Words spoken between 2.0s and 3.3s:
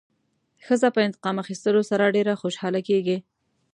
ډېره خوشحاله کېږي.